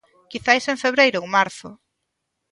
Quizais 0.31 0.65
en 0.71 0.81
febreiro 0.83 1.17
ou 1.21 1.31
marzo. 1.35 1.69